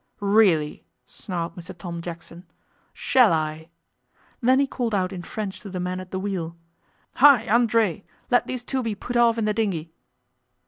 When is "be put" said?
8.81-9.15